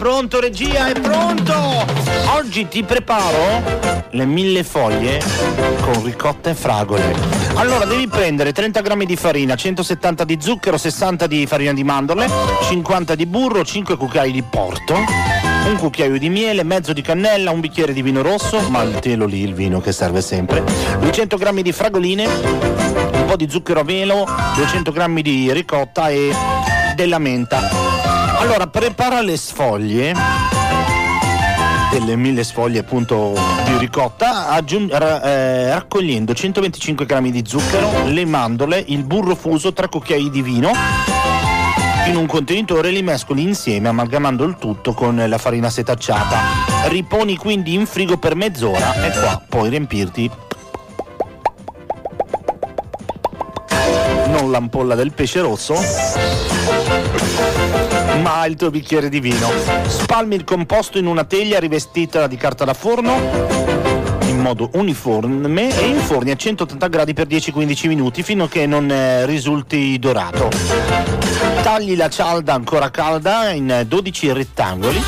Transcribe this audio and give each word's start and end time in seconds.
Pronto 0.00 0.40
regia, 0.40 0.88
è 0.88 0.98
pronto! 0.98 1.52
Oggi 2.34 2.66
ti 2.68 2.82
preparo 2.82 3.62
le 4.12 4.24
mille 4.24 4.64
foglie 4.64 5.20
con 5.82 6.02
ricotta 6.02 6.48
e 6.48 6.54
fragole. 6.54 7.14
Allora 7.56 7.84
devi 7.84 8.08
prendere 8.08 8.52
30 8.52 8.80
grammi 8.80 9.04
di 9.04 9.14
farina, 9.16 9.56
170 9.56 10.24
di 10.24 10.38
zucchero, 10.40 10.78
60 10.78 11.26
di 11.26 11.46
farina 11.46 11.74
di 11.74 11.84
mandorle, 11.84 12.30
50 12.62 13.14
di 13.14 13.26
burro, 13.26 13.62
5 13.62 13.98
cucchiai 13.98 14.32
di 14.32 14.40
porto, 14.42 14.94
un 14.94 15.76
cucchiaio 15.76 16.18
di 16.18 16.30
miele, 16.30 16.62
mezzo 16.62 16.94
di 16.94 17.02
cannella, 17.02 17.50
un 17.50 17.60
bicchiere 17.60 17.92
di 17.92 18.00
vino 18.00 18.22
rosso, 18.22 18.58
mantielo 18.70 19.26
lì 19.26 19.42
il 19.42 19.52
vino 19.52 19.82
che 19.82 19.92
serve 19.92 20.22
sempre, 20.22 20.64
200 20.98 21.36
grammi 21.36 21.60
di 21.60 21.72
fragoline, 21.72 22.24
un 22.24 23.24
po' 23.26 23.36
di 23.36 23.50
zucchero 23.50 23.80
a 23.80 23.84
velo, 23.84 24.26
200 24.54 24.92
grammi 24.92 25.20
di 25.20 25.52
ricotta 25.52 26.08
e 26.08 26.34
della 27.00 27.18
menta. 27.18 27.66
Allora, 28.40 28.66
prepara 28.66 29.22
le 29.22 29.38
sfoglie 29.38 30.12
delle 31.90 32.14
mille 32.14 32.44
sfoglie 32.44 32.80
appunto 32.80 33.32
di 33.64 33.78
ricotta 33.78 34.48
aggiung- 34.48 34.92
ra- 34.92 35.22
eh, 35.22 35.70
raccogliendo 35.70 36.34
125 36.34 37.06
grammi 37.06 37.30
di 37.30 37.42
zucchero, 37.46 38.04
le 38.04 38.24
mandorle, 38.26 38.84
il 38.88 39.02
burro 39.04 39.34
fuso, 39.34 39.72
3 39.72 39.88
cucchiai 39.88 40.28
di 40.28 40.42
vino 40.42 40.72
in 42.06 42.16
un 42.16 42.26
contenitore 42.26 42.90
li 42.90 43.02
mescoli 43.02 43.42
insieme 43.42 43.88
amalgamando 43.88 44.44
il 44.44 44.56
tutto 44.58 44.92
con 44.92 45.22
la 45.26 45.38
farina 45.38 45.70
setacciata. 45.70 46.38
Riponi 46.88 47.36
quindi 47.36 47.74
in 47.74 47.86
frigo 47.86 48.18
per 48.18 48.34
mezz'ora 48.34 49.06
e 49.06 49.10
qua 49.10 49.40
puoi 49.48 49.70
riempirti 49.70 50.30
l'ampolla 54.50 54.94
del 54.94 55.12
pesce 55.12 55.40
rosso 55.40 55.74
ma 58.20 58.44
il 58.44 58.56
tuo 58.56 58.70
bicchiere 58.70 59.08
di 59.08 59.18
vino. 59.18 59.50
Spalmi 59.86 60.34
il 60.34 60.44
composto 60.44 60.98
in 60.98 61.06
una 61.06 61.24
teglia 61.24 61.58
rivestita 61.58 62.26
di 62.26 62.36
carta 62.36 62.64
da 62.64 62.74
forno 62.74 63.78
in 64.26 64.38
modo 64.38 64.70
uniforme 64.74 65.76
e 65.76 65.86
inforni 65.86 66.30
a 66.30 66.36
180 66.36 66.86
gradi 66.88 67.14
per 67.14 67.26
10-15 67.26 67.88
minuti 67.88 68.22
fino 68.22 68.44
a 68.44 68.48
che 68.48 68.66
non 68.66 68.90
eh, 68.90 69.26
risulti 69.26 69.98
dorato. 69.98 70.48
Tagli 71.62 71.96
la 71.96 72.08
cialda 72.08 72.54
ancora 72.54 72.90
calda 72.90 73.50
in 73.50 73.84
12 73.86 74.32
rettangoli. 74.32 75.02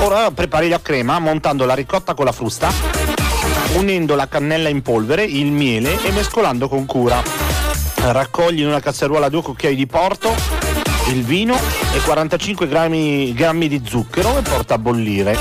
Ora 0.00 0.30
prepari 0.30 0.68
la 0.68 0.80
crema 0.80 1.18
montando 1.18 1.64
la 1.64 1.74
ricotta 1.74 2.14
con 2.14 2.24
la 2.24 2.32
frusta, 2.32 2.70
unendo 3.74 4.14
la 4.14 4.28
cannella 4.28 4.68
in 4.68 4.82
polvere, 4.82 5.24
il 5.24 5.50
miele 5.50 6.02
e 6.02 6.12
mescolando 6.12 6.68
con 6.68 6.84
cura. 6.86 7.37
Raccogli 8.00 8.60
in 8.60 8.68
una 8.68 8.80
casseruola 8.80 9.28
due 9.28 9.42
cucchiai 9.42 9.74
di 9.74 9.86
porto, 9.86 10.34
il 11.08 11.24
vino 11.24 11.54
e 11.54 12.00
45 12.04 12.66
grammi, 12.66 13.32
grammi 13.34 13.68
di 13.68 13.82
zucchero 13.84 14.38
e 14.38 14.42
porta 14.42 14.74
a 14.74 14.78
bollire 14.78 15.38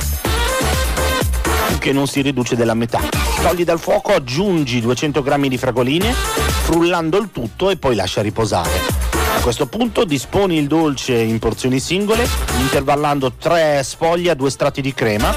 che 1.80 1.94
non 1.94 2.08
si 2.08 2.22
riduce 2.22 2.56
della 2.56 2.74
metà. 2.74 3.00
Togli 3.42 3.64
dal 3.64 3.80
fuoco, 3.80 4.14
aggiungi 4.14 4.82
200 4.82 5.22
grammi 5.22 5.48
di 5.48 5.58
fragoline, 5.58 6.12
frullando 6.12 7.18
il 7.18 7.30
tutto 7.32 7.70
e 7.70 7.78
poi 7.78 7.96
lascia 7.96 8.22
riposare. 8.22 8.70
A 9.38 9.40
questo 9.42 9.68
punto 9.68 10.04
disponi 10.04 10.58
il 10.58 10.68
dolce 10.68 11.14
in 11.16 11.40
porzioni 11.40 11.80
singole, 11.80 12.28
intervallando 12.60 13.34
3 13.34 13.82
sfoglie 13.84 14.32
a 14.32 14.36
2 14.36 14.50
strati 14.50 14.82
di 14.82 14.94
crema, 14.94 15.34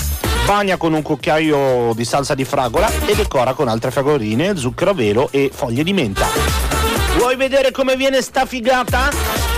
bagna 0.46 0.76
con 0.76 0.92
un 0.92 1.02
cucchiaio 1.02 1.92
di 1.94 2.04
salsa 2.04 2.34
di 2.34 2.44
fragola 2.44 2.90
e 3.06 3.14
decora 3.14 3.52
con 3.52 3.68
altre 3.68 3.90
fragoline, 3.90 4.56
zucchero 4.56 4.90
a 4.90 4.94
velo 4.94 5.28
e 5.30 5.50
foglie 5.52 5.84
di 5.84 5.92
menta. 5.92 6.79
Vuoi 7.16 7.36
vedere 7.36 7.70
come 7.70 7.96
viene 7.96 8.22
sta 8.22 8.46
figata? 8.46 9.10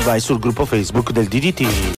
Vai 0.05 0.21
sul 0.21 0.39
gruppo 0.39 0.65
Facebook 0.65 1.11
del 1.13 1.27
DDT. 1.29 1.91